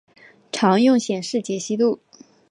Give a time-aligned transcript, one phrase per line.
[0.51, 1.99] 常用显示解析度